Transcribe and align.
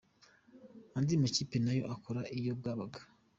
"Andi 0.97 1.13
makipe 1.21 1.57
nayo 1.65 1.83
akora 1.93 2.21
iyo 2.37 2.51
bwabaga". 2.59 2.99